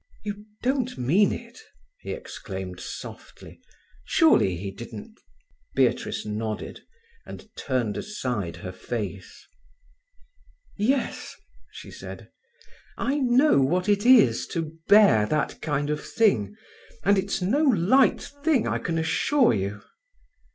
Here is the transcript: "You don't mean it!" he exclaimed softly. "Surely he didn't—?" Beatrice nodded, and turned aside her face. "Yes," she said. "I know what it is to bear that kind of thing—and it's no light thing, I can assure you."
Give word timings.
"You 0.23 0.45
don't 0.63 0.97
mean 0.97 1.31
it!" 1.31 1.59
he 1.99 2.09
exclaimed 2.13 2.79
softly. 2.79 3.61
"Surely 4.03 4.55
he 4.57 4.71
didn't—?" 4.71 5.19
Beatrice 5.75 6.25
nodded, 6.25 6.81
and 7.23 7.47
turned 7.55 7.97
aside 7.97 8.55
her 8.55 8.71
face. 8.71 9.45
"Yes," 10.75 11.35
she 11.69 11.91
said. 11.91 12.31
"I 12.97 13.19
know 13.19 13.61
what 13.61 13.87
it 13.87 14.03
is 14.03 14.47
to 14.47 14.73
bear 14.87 15.27
that 15.27 15.61
kind 15.61 15.91
of 15.91 16.03
thing—and 16.03 17.17
it's 17.19 17.39
no 17.39 17.61
light 17.61 18.23
thing, 18.43 18.67
I 18.67 18.79
can 18.79 18.97
assure 18.97 19.53
you." 19.53 19.83